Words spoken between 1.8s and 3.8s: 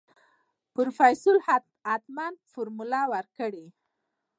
حتمن فارموله ورکړې.